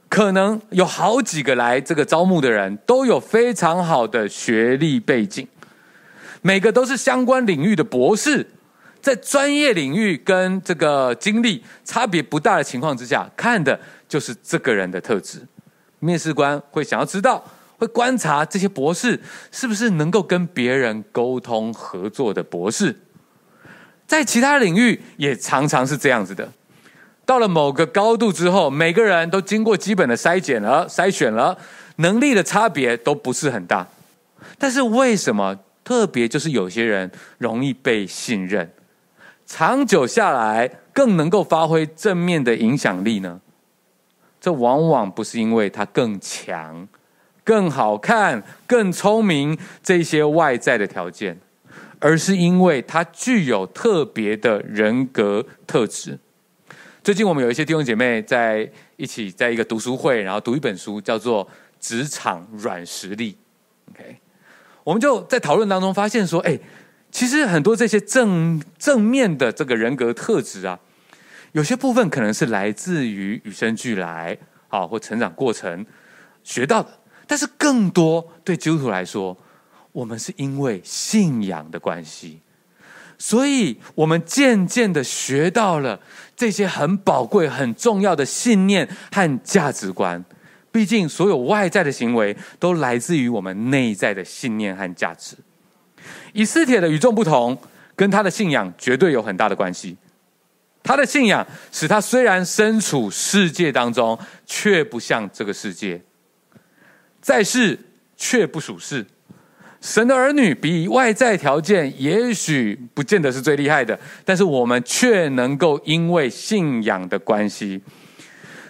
[0.10, 5.48] 可能有好几个来这个招募的人都有非常好的学历背景，
[6.42, 8.46] 每个都是相关领域的博士，
[9.00, 13.80] 在专业领域跟这个经历差别不大的情况之下，看的
[14.12, 15.40] 就是这个人的特质。
[16.00, 17.42] 面试官会想要知道，
[17.78, 19.18] 会观察这些博士
[19.54, 22.94] 是不是能够跟别人沟通合作的博士，
[24.06, 26.52] 在其他领域也常常是这样子的。
[27.26, 31.58] 到了某个高度之后，每个人都经过基本的筛检了、筛选了，
[31.98, 33.88] 能力的差别都不是很大。
[34.58, 38.70] 但是为什么特别就是有些人容易被信任，
[39.46, 43.40] 长久下来更能够发挥正面的影响力呢？
[44.42, 46.88] 这往往不是因为他更强、
[47.44, 51.40] 更好看、更聪明这些外在的条件，
[52.00, 56.18] 而是因为他具有特别的人格特质。
[57.04, 61.46] 最近我们有一些弟兄姐妹在一起，在一个读书会，然后读一本书，叫做
[61.80, 63.34] 《职场软实力》。
[63.92, 64.18] OK，
[64.84, 66.60] 我们就在讨论当中发现说，哎，
[67.12, 70.80] 其实很多这些正正面的这个人格特质啊，
[71.52, 74.38] 有些部分可能是来自于与生俱来
[74.70, 75.86] 啊，或成长过程
[76.44, 76.90] 学到的，
[77.28, 79.38] 但是更多对基督徒来说，
[79.92, 82.40] 我们是因为信仰的关系。
[83.18, 86.00] 所以，我们渐渐的学到了
[86.36, 90.26] 这些很宝贵、很重要的信念和价值观。
[90.72, 95.36] 毕竟，所有外在的行为都来自于我们内在的信念和价值。
[96.34, 97.56] 以斯帖的与众不同，
[97.96, 99.96] 跟他的信仰绝对有很大的关系。
[100.84, 106.02] 他的信仰使他虽然身处世界当中，却不像这个世界，
[107.22, 107.80] 在世
[108.18, 109.06] 却不属世。
[109.80, 117.82] 神的儿女比外在条件也许不见得是最厉害的，但是我们却能够因为信仰的关系，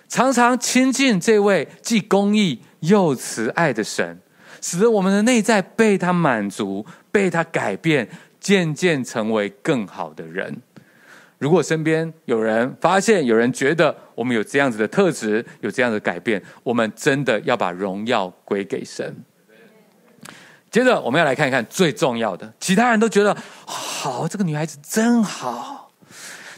[0.08, 4.22] 常常亲近这位既公义又慈爱的神，
[4.62, 8.08] 使得我们的内在被他满足，被他改变，
[8.40, 10.62] 渐渐成为更好的人。
[11.42, 19.12] 如果身边有人发现，有人觉得我们有这样子的特质，有这样的改变，我们真的要把荣耀归给神。
[20.70, 22.54] 接着，我们要来看一看最重要的。
[22.60, 25.92] 其他人都觉得好，这个女孩子真好，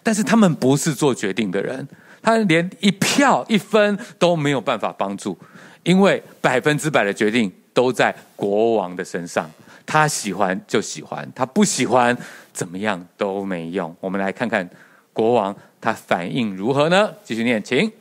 [0.04, 1.88] 但是他们不是做决定的人，
[2.22, 5.40] 他连一票一分都没有办法帮助，
[5.84, 9.50] 因为百分之百的决定都在国王的身上。
[9.86, 12.18] 他喜欢就喜欢，他不喜欢
[12.52, 13.96] 怎么样都没用。
[14.00, 14.68] 我们来看看
[15.12, 17.14] 国王他反应如何呢？
[17.24, 17.92] 继续念，请。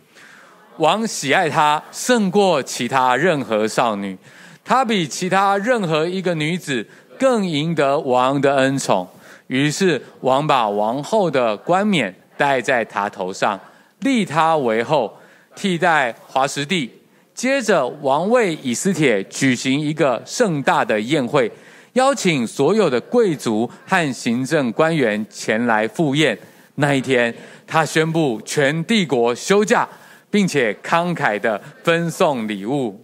[0.79, 4.17] 王喜爱她胜过其他任何少女。
[4.65, 6.87] 她比其他任何一个女子
[7.19, 9.07] 更赢得王的恩宠，
[9.49, 13.61] 于是王把王后的冠冕戴在她头上，
[14.01, 15.15] 立她为后，
[15.55, 16.91] 替代华实蒂。
[17.35, 21.51] 接着，王为以斯帖举行一个盛大的宴会，
[21.95, 26.39] 邀请所有的贵族和行政官员前来赴宴。
[26.77, 27.35] 那一天，
[27.67, 29.87] 他宣布全帝国休假，
[30.31, 32.99] 并且慷慨地分送礼物。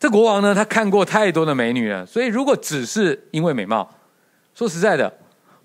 [0.00, 3.88] 这国王呢，他看过太多的美女了，所以如果只是因为美貌，
[4.54, 5.12] 说实在的，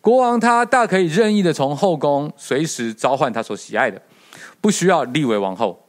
[0.01, 4.01] 国王他大可以任意的从后宫随时召唤他所喜爱的，
[4.59, 5.79] 不需要立为王后。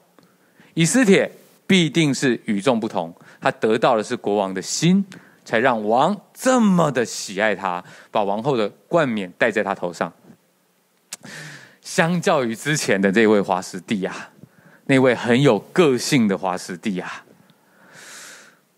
[0.74, 1.30] 以斯帖
[1.66, 5.04] 必定是与众不同，他得到的是国王的心，
[5.44, 10.12] 才让王这么的喜爱他，把王后的冠冕戴在他头上。
[11.80, 14.30] 相较于之前的这位华实蒂啊，
[14.86, 17.24] 那位很有个性的华实蒂啊。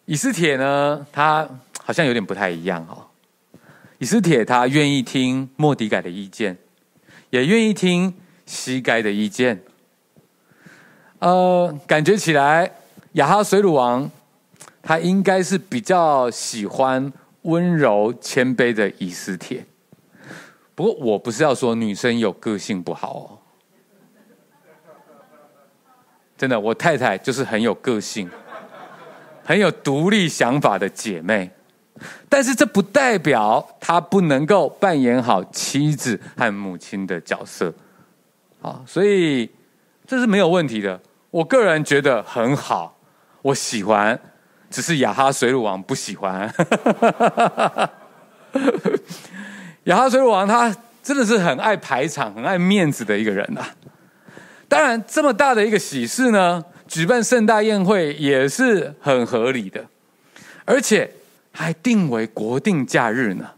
[0.06, 1.48] 以斯帖呢，他
[1.82, 3.06] 好像有点不太一样哦。
[3.98, 6.58] 以斯帖他愿意听末底改的意见，
[7.30, 8.12] 也愿意听
[8.44, 9.62] 西该的意见。
[11.18, 12.70] 呃，感觉起来
[13.12, 14.10] 亚哈水鲁王
[14.86, 19.66] 他应该是比较喜欢温柔谦卑的以斯帖。
[20.76, 23.26] 不过我不是要说女生有个性不好哦，
[26.38, 28.30] 真的，我太太就是很有个性。
[29.44, 31.48] 很有独立想法的姐妹，
[32.28, 37.72] 但是这不代表她不能够扮演好妻子和母亲的角色，
[38.60, 39.48] 啊，所以
[40.04, 41.00] 这是没有问题的。
[41.30, 42.98] 我个人觉得很好，
[43.40, 44.20] 我喜欢，
[44.70, 46.52] 只是亚哈水鲁王不喜欢。
[49.84, 53.64] 亚哈水鲁王他真的是很爱排场、很爱面子的一个人呐。
[54.68, 56.64] 当然，这么大的一个喜事呢。
[56.88, 59.84] 举办盛大宴会也是很合理的，
[60.64, 61.10] 而且
[61.50, 63.50] 还定为国定假日呢。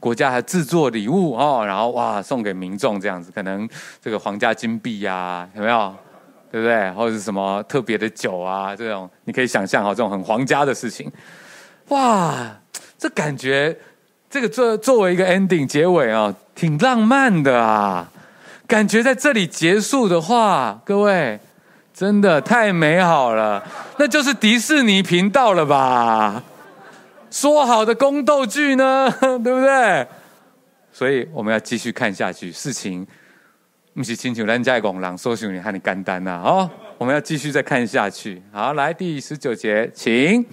[0.00, 3.68] 国家还制作礼物哦，然后哇送给民众这样子，可能
[4.02, 5.94] 这个皇家金币呀、啊，有没有？
[6.54, 6.88] 对不对？
[6.92, 8.76] 或者是什么特别的酒啊？
[8.76, 11.10] 这种你可以想象哈，这种很皇家的事情，
[11.88, 12.56] 哇，
[12.96, 13.76] 这感觉
[14.30, 18.08] 这个作作为一个 ending 结尾啊，挺浪漫的啊。
[18.68, 21.40] 感觉在这里结束的话，各位。
[21.92, 23.64] 真的太美好了，
[23.98, 26.42] 那就是迪士尼频道了吧？
[27.30, 29.08] 说好的宫斗剧呢？
[29.20, 30.06] 对不对？
[30.92, 32.50] 所以我们要继续看下去。
[32.52, 33.04] 事情
[33.94, 36.42] 不是亲像咱家公人说想你和你简单呐、啊。
[36.42, 38.42] 哦，我们要继续再看下去。
[38.50, 40.44] 好，来第十九节，请。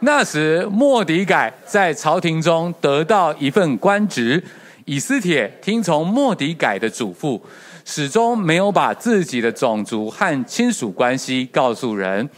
[0.00, 4.44] 那时莫迪改在朝廷中得到一份官职，
[4.84, 7.40] 以斯帖听从莫迪改的嘱咐。
[7.86, 12.28] 始终没有把自己的种族和亲属关系告诉人。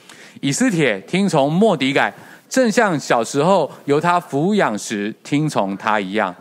[0.41, 2.15] 以斯帖听从莫迪改，
[2.49, 6.33] 正像小时候由他抚养时听从他一样。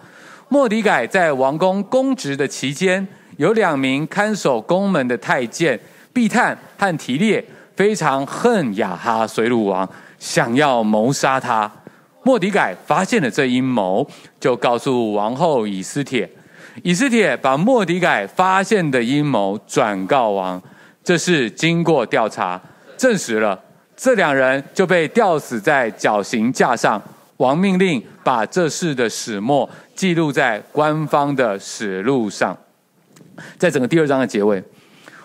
[0.50, 3.06] 莫迪改在王宫公职的期间，
[3.38, 5.80] 有两名看守宫门的太监
[6.12, 7.44] 毕探和提列，
[7.76, 9.88] 非常恨亚哈随鲁王，
[10.20, 11.72] 想要谋杀他。
[12.24, 14.06] 莫迪改发现了这阴谋，
[14.40, 16.30] 就告诉王后以斯帖。
[16.84, 20.62] 以斯帖把莫迪改发现的阴谋转告王，
[21.04, 22.60] 这事经过调查
[22.98, 23.60] 证实了，
[23.96, 27.02] 这两人就被吊死在绞刑架上。
[27.38, 32.58] 王命令把这事的始末记录在官方的史录上。
[33.58, 34.64] 在整个第二章的结尾，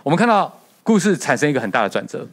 [0.02, 2.26] 我们看到故事产生一个很大的转折。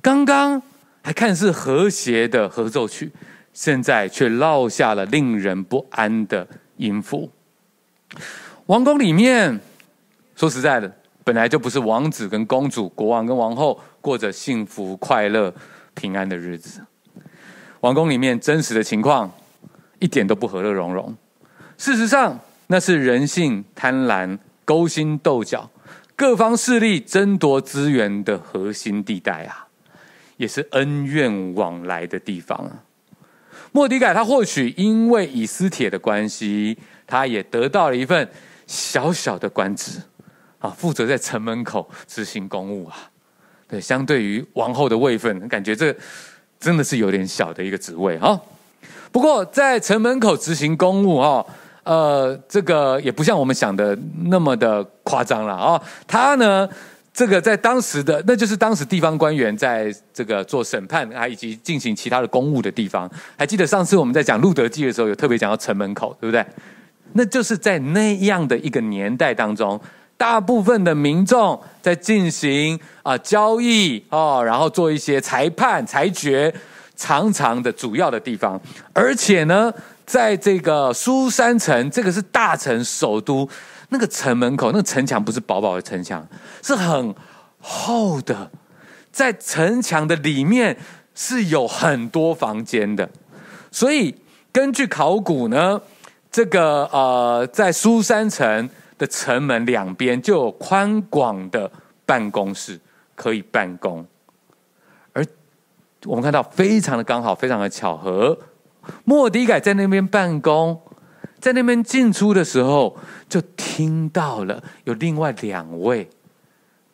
[0.00, 0.60] 刚刚
[1.02, 3.10] 还看似和谐的合奏曲，
[3.52, 6.46] 现在却落下了令人不安的
[6.76, 7.30] 音符。
[8.66, 9.60] 王宫里面，
[10.34, 10.92] 说实在的，
[11.24, 15.52] 本来就不是王子跟公主、国王跟王后过着幸福、快乐、
[15.94, 16.80] 平安的日子。
[17.80, 19.30] 王宫里面真实的情况
[19.98, 21.14] 一点都不和乐融融。
[21.78, 22.38] 事实上，
[22.68, 25.70] 那是人性贪婪、勾心斗角、
[26.16, 29.68] 各方势力争夺资源的核心地带啊，
[30.36, 32.82] 也是恩怨往来的地方啊。
[33.70, 38.28] 莫底改他或许因为以斯帖的关系，他也得到了一份
[38.66, 40.00] 小小的官职
[40.58, 42.96] 啊，负责在城门口执行公务啊。
[43.68, 45.94] 对，相对于王后的位分，感觉这
[46.58, 48.40] 真的是有点小的一个职位啊。
[49.12, 51.46] 不过在城门口执行公务啊。
[51.86, 55.82] 呃，这个也不像我们想的那么的夸张了啊、哦！
[56.04, 56.68] 他呢，
[57.14, 63.08] 这个在当时的，那就是当时地方官员在这个做审判啊，以及进行其他的公务的地方。
[63.38, 66.44] 还记得上次我们在讲路德记的时候，有特别讲到城门口，对不对？
[67.12, 69.80] 那就是在那样的一个年代当中，
[70.16, 76.52] 大部分的民众在进行啊、交易哦，然后做一些裁判裁决，
[76.96, 78.60] 常常的主要的地方，
[78.92, 79.72] 而且呢。
[80.06, 83.46] 在这个书珊城，这个是大城首都，
[83.88, 86.24] 那个城门口，那个城墙不是薄薄的城墙，
[86.62, 87.12] 是很
[87.60, 88.50] 厚的。
[89.10, 90.76] 在城墙的里面
[91.14, 93.10] 是有很多房间的，
[93.72, 94.14] 所以
[94.52, 95.80] 根据考古呢，
[96.30, 101.70] 这个呃，在书珊城的城门两边就有宽广的
[102.04, 102.78] 办公室
[103.14, 104.06] 可以办公，
[105.12, 105.24] 而
[106.04, 108.38] 我们看到非常的刚好，非常的巧合。
[109.04, 110.80] 莫迪改在那边办公，
[111.38, 112.96] 在那边进出的时候，
[113.28, 116.08] 就听到了有另外两位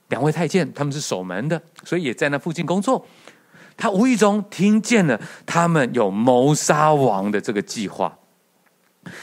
[0.09, 3.07] 两位太监，他们是守门的，所以也在那附近工作。
[3.77, 8.17] 他无意中听见了他们有谋杀王的这个计划，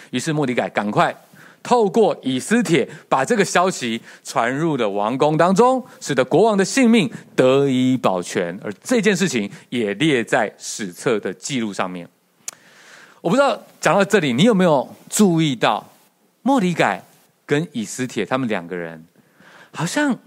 [0.09, 1.15] 于是莫迪改赶快
[1.61, 12.09] 透过以斯帖把这个消息传入了王宫当中，使得国王的性命得以保全，而这件事情也列在史册的记录上面。
[13.21, 15.85] 我不知道讲到这里，你有没有注意到，
[16.41, 17.03] 莫底改
[17.45, 19.05] 跟以斯帖他们两个人，
[19.71, 20.17] 好像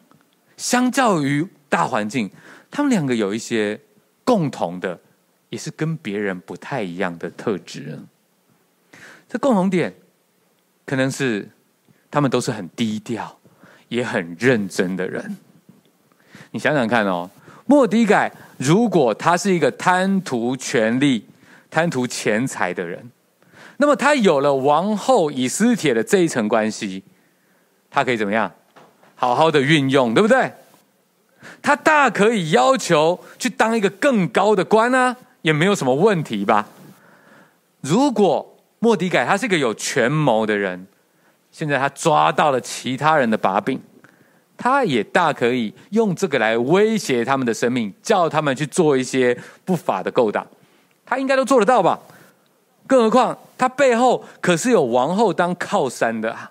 [0.56, 2.30] 相较于大环境，
[2.70, 3.80] 他们两个有一些
[4.24, 4.98] 共同的，
[5.48, 7.98] 也是跟别人不太一样的特质。
[9.26, 9.94] 这共同点，
[10.84, 11.48] 可能是
[12.10, 13.38] 他们都是很低调，
[13.88, 15.38] 也很认真的人。
[16.50, 17.30] 你想想看哦，
[17.64, 21.24] 莫底改如果他是一个贪图权力，
[21.72, 23.10] 贪图钱财的人，
[23.78, 27.02] 那么他有了王后以斯帖的这一层关系，
[27.90, 28.52] 他可以怎么样？
[29.14, 30.52] 好好的运用，对不对？
[31.62, 36.68] 他大可以要求去当一个更高的官啊，也没有什么问题吧？
[37.80, 40.86] 如果莫迪改他是一个有权谋的人，
[41.50, 43.80] 现在他抓到了其他人的把柄，
[44.58, 50.46] 他也大可以用这个来威胁他们的生命，叫他们去做一些不法的勾当。
[51.04, 51.98] 他应该都做得到吧？
[52.86, 56.50] 更何况他背后可是有王后当靠山的啊！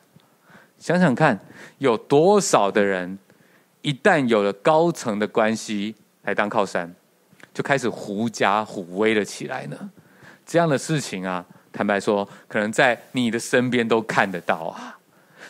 [0.79, 1.39] 想想看，
[1.77, 3.19] 有多少的人
[3.81, 6.93] 一旦有了高层的关系来当靠山，
[7.53, 9.77] 就开始狐假虎威了起来呢？
[10.45, 14.97] 这样的事情啊，坦白说，可能在你的身边都看得到啊，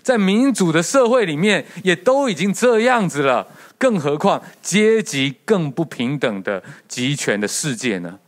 [0.01, 3.47] 在民主的社会里面也都已经这样子了，
[3.77, 8.19] 更何况阶级更不平等的集权的世界呢？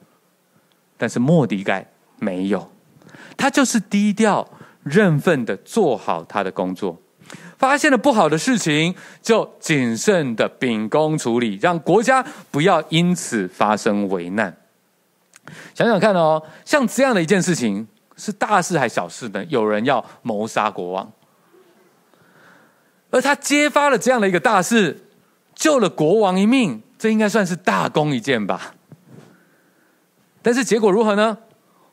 [1.04, 1.86] 但是莫迪盖
[2.18, 2.72] 没有，
[3.36, 4.48] 他就是低调
[4.84, 6.98] 认份的做好他的工作，
[7.58, 14.56] 发现了不好的事情就谨慎的秉公处理，让国家不要因此发生危难。
[15.76, 17.86] 想想看哦，像这样的一件事情
[18.16, 19.44] 是大事还小事呢？
[19.50, 21.12] 有人要谋杀国王，
[23.10, 25.06] 而他揭发了这样的一个大事，
[25.54, 28.76] 救了国王一命，这应该算是大功一件吧。
[30.44, 31.36] 但是结果如何呢？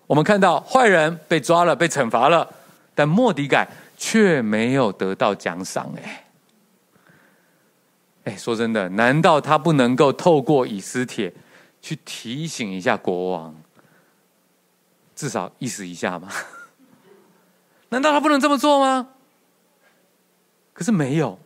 [0.07, 2.53] 我们看到坏人被抓了，被惩罚了，
[2.96, 5.88] 但莫迪改却没有得到奖赏。
[6.03, 6.24] 哎，
[8.24, 11.32] 哎，说真的，难道他不能够透过以斯帖
[11.80, 13.55] 去提醒一下国王，
[15.14, 16.28] 至少意思一下吗？
[17.90, 19.11] 难道他不能这么做吗？
[20.72, 21.38] 可是没有，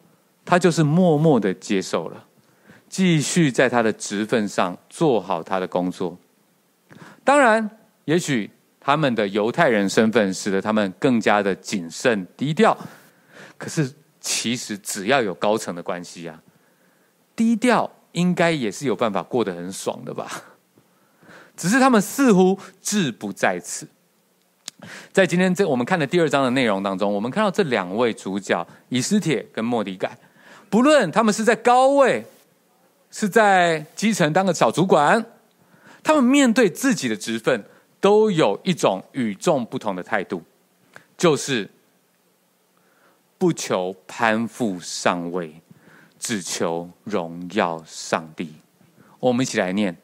[0.43, 2.25] 他就是默默的接受了，
[2.89, 6.17] 继续在他的职分上做好他的工作。
[7.25, 7.69] 当然，
[8.05, 12.77] 也许他们的犹太人身份使得他们更加的谨慎低调。
[13.57, 16.43] 可是，其实只要有高层的关系啊，
[17.35, 20.31] 低调应该也是有办法过得很爽的吧？
[21.57, 23.89] 只是他们似乎志不在此。
[25.13, 30.19] 在今天这我们看的第二章的内容当中，我们看到这两位主角以斯帖跟末底改，
[30.69, 32.27] 不论他们是在高位，
[33.11, 35.25] 是在基层当个小主管。
[36.05, 37.65] 他们面对自己的职分，
[37.99, 40.43] 都有一种与众不同的态度，
[41.17, 41.69] 就是
[43.39, 45.61] 不求攀附上位，
[46.19, 48.55] 只求荣耀上帝。
[49.19, 49.97] 我们一起来念：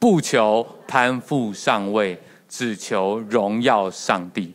[0.00, 4.52] 不求攀附上位，只求荣耀上帝。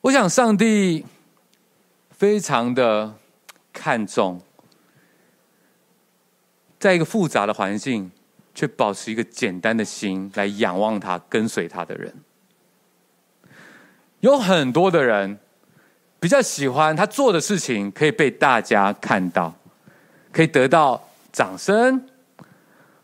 [0.00, 1.06] 我想，上帝
[2.10, 3.14] 非常的
[3.72, 4.42] 看重，
[6.84, 8.10] 在一个复杂的环境，
[8.54, 12.12] 却保持一个简单的心来仰望他、跟随他的人。
[14.20, 15.38] 有很多的人
[16.20, 19.54] 比较喜欢他做的事情可以被大家看到。
[20.30, 22.06] 可以得到掌声，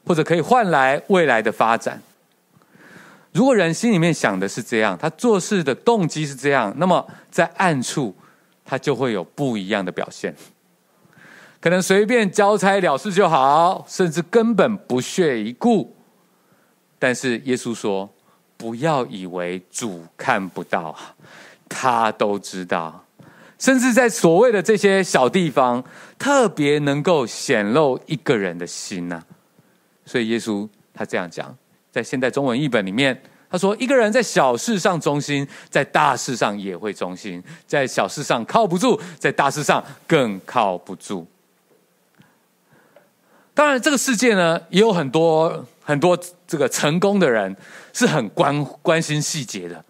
[0.05, 2.03] 或者可以换来未来的发展。
[3.33, 8.15] 如果人心里面想的是这样，他做事的动机是这样，那么在暗处
[8.63, 10.35] 他就会有不一样的表现。
[11.61, 15.95] 可能随便交差了事就好，甚至根本不屑一顾。
[16.99, 18.09] 但是耶稣说
[18.57, 20.97] ：“不要以为主看不到，
[21.69, 23.05] 他都知道。”
[23.59, 25.85] 甚至在所谓的这些小地方，
[26.19, 29.23] 特别能够显露一个人的心呐、
[30.07, 31.55] 所以耶稣他这样讲，
[31.91, 41.27] 在现代中文译本里面，他说：“一个人在小事上忠心，在大事上也会忠心；在小事上靠不住，在大事上更靠不住。”
[43.55, 47.57] 当然，这个世界呢，也有很多很多这个成功的人，
[47.93, 49.85] 是很关关心细节的。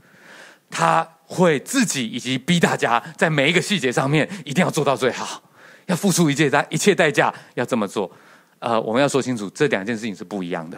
[0.71, 1.07] 他。
[1.33, 5.41] 会自己以及逼大家在每一个细节上面一定要做到最好，
[5.87, 8.11] 要付出一切代一切代价要这么做。
[8.59, 10.77] 呃，我们要说清楚，这两件事情是不一样的。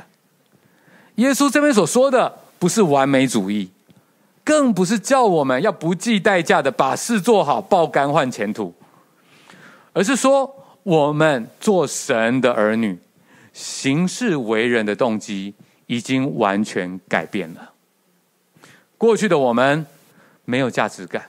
[1.14, 3.70] 耶稣这边所说的不是完美主义，
[4.44, 8.74] 更不是叫我们要不计代价的把事做好，爆肝换前途，
[9.94, 12.98] 而是说我们做神的儿女，
[13.52, 15.54] 行事为人的动机
[15.86, 17.72] 已经完全改变了。
[18.96, 19.86] 过去的我们。
[20.44, 21.22] 没有价值感，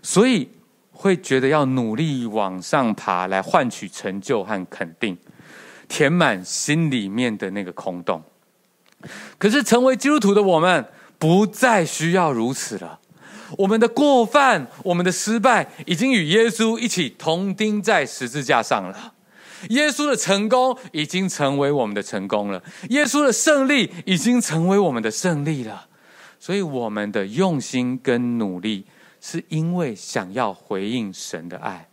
[0.00, 0.48] 所以
[0.92, 5.18] 会觉得要努力往上爬来换取成就和肯定，
[5.88, 8.22] 填满心里面的那个空洞。
[9.36, 10.86] 可是成为基督徒的我们，
[11.18, 12.99] 不再需要如此了。
[13.58, 19.14] 我们的过犯、我们的失败，已经与耶稣一起同钉在十字架上了。
[19.68, 25.86] 耶稣的成功已经成为我们的成功了，耶稣的胜利已经成为我们的胜利了。
[26.38, 28.86] 所以，我们的用心跟努力，
[29.20, 31.86] 是因为想要回应神的爱，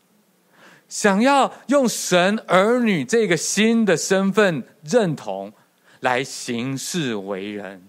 [0.87, 5.51] 想要用神儿女这个新的身份认同
[5.99, 7.85] 来行事为人。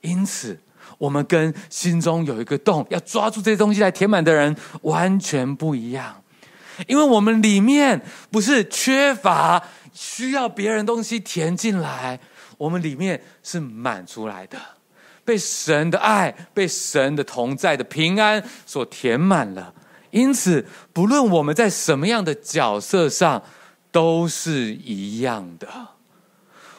[0.00, 0.58] 因此，
[0.98, 6.22] 我们跟心中有一个洞，要抓住这些东西来填满的人完全不一样。
[6.86, 12.20] 因为我们里面不是缺乏需要别人东西填进来，
[12.58, 14.58] 我们里面是满出来的。
[15.24, 19.74] 被神的爱、被神的同在的平安所填满了，
[20.12, 23.42] 因此，不论我们在什么样的角色上，
[23.90, 25.66] 都是一样的。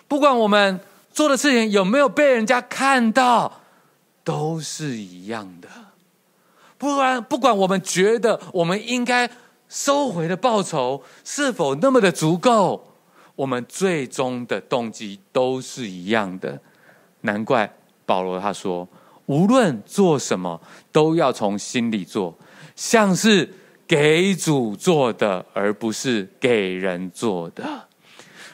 [0.08, 0.80] 不管我们
[1.12, 3.62] 做的事情有没有被人家看到，
[4.28, 5.70] 都是一样的。
[6.78, 9.30] 不然不管我们觉得我们应该
[9.70, 12.86] 收回的报酬是否那么的足够，
[13.38, 16.60] 我们最终的动机都是一样的。
[17.22, 17.74] 难怪。
[18.06, 18.88] 保罗他说
[19.28, 20.62] ：“无论做什么，
[20.94, 22.34] 都要从心里做，
[22.74, 23.54] 像是
[23.86, 27.66] 给主做的，而不是给人做的。”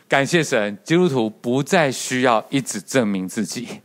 [0.10, 3.82] 感谢神，基督徒不再需要一直证明自己。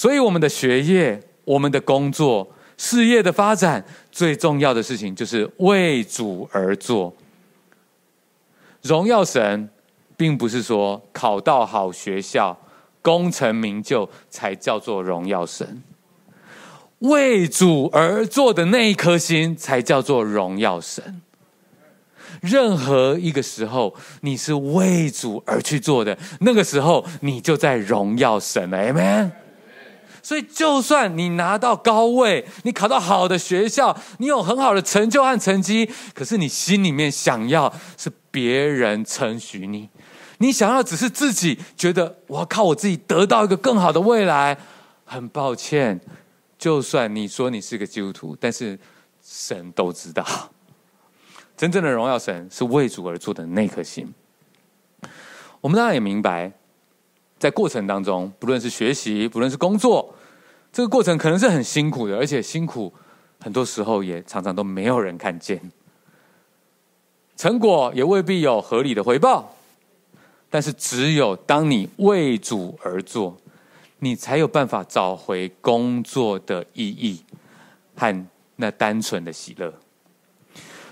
[0.00, 7.14] 所以，我们的学业、我们的工作、事业的发展，最重要的事情就是为主而做。
[8.80, 9.68] 荣耀神，
[10.16, 12.58] 并不是说考到好学校。
[13.02, 15.82] 功成名就才叫做荣耀神，
[17.00, 21.22] 为主而做的那一颗心才叫做荣耀神。
[22.42, 29.30] 任何一个时候，你是为主而去做的，那个时候你就在荣耀神了，Amen。
[30.22, 39.88] 所以，就算你拿到高位，你考到好的学校，你有很好的成就和成绩，可是你心里面想要是别人称许你。
[40.38, 44.56] 你想要只是自己觉得我要靠我自己得到一个更好的未来，
[45.04, 46.00] 很抱歉，
[46.58, 48.78] 就算你说你是个基督徒，但是
[49.22, 50.24] 神都知道，
[51.56, 54.14] 真正的荣耀神是为主而做的那颗心。
[55.60, 56.50] 我们当然也明白，
[57.40, 60.14] 在过程当中，不论是学习，不论是工作，
[60.70, 62.92] 这个过程可能是很辛苦的，而且辛苦
[63.40, 65.58] 很多时候也常常都没有人看见，
[67.36, 69.56] 成果也未必有合理的回报。
[70.52, 73.36] 但是只有当你为主而做，
[74.00, 77.24] 你才有办法找回工作的意义
[77.94, 78.26] 和
[78.56, 79.72] 那单纯的喜乐。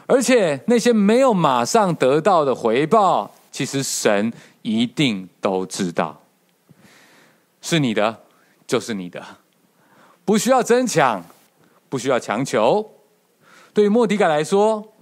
[0.07, 4.33] 而且那些没有马上得到的回报，其实神
[4.63, 6.19] 一定都知道，
[7.61, 8.25] 是你的
[8.67, 9.25] 就是你的，
[10.25, 11.25] 不需要争抢，
[11.89, 12.95] 不需要强求。
[13.73, 14.95] 对于末底改来说，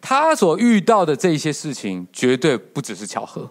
[0.00, 3.50] 他所遇到的这些事情，绝对不只是巧合。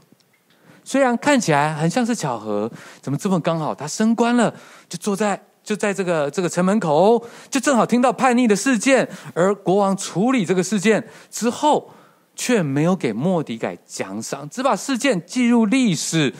[0.83, 3.75] 虽然看起来很像是巧合，怎么这么刚好？
[3.75, 4.51] 他升官了，
[4.87, 9.07] 就坐在就在这个这个城门口，就正好听到叛逆的事件。
[9.35, 11.91] 而国王处理这个事件之后，
[12.35, 16.33] 却没有给莫迪改奖赏，只把事件记入历史。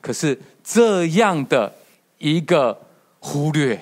[0.00, 1.72] 可是这样的
[2.18, 2.80] 一个
[3.20, 3.80] 忽略，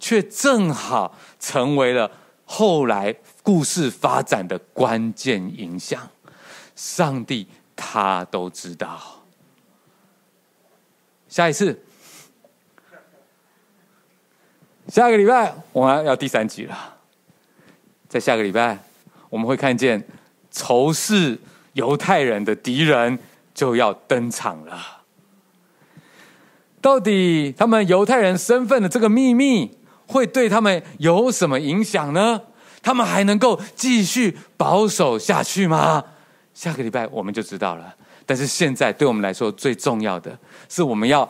[0.00, 2.10] 却正好成为了
[2.44, 3.14] 后来
[3.44, 6.10] 故事发展的关键影响。
[6.74, 7.46] 上帝。
[7.76, 9.24] 他都知道。
[11.28, 11.76] 下一次，
[14.86, 16.96] 下个礼拜我们要第三集了。
[18.08, 18.78] 在下个礼拜，
[19.28, 20.00] 我们会看见
[20.52, 21.36] 仇视
[21.72, 23.18] 犹太人的敌人
[23.52, 25.02] 就要登场了。
[26.84, 29.70] 到底他们犹太人身份的这个秘密
[30.06, 32.38] 会对他们有什么影响呢？
[32.82, 36.04] 他们还能够继续保守下去吗？
[36.52, 37.94] 下个礼拜我们就知道了。
[38.26, 41.26] 但是现在对我们来说最重要的是，我们要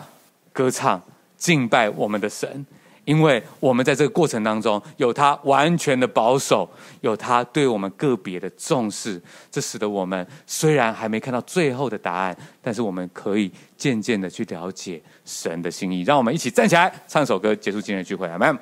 [0.52, 1.00] 歌唱
[1.36, 2.66] 敬拜我们的神，
[3.04, 6.68] 因为我们在这个过程当中有他完全的保守，
[7.00, 16.02] 有他对我们个别的重视，这使得我们虽然还没看到最后的答案，但是我们可以渐渐的去了解神的心意。
[16.02, 18.58] 让我们一起站起来唱首歌，结束今天的聚会，阿们。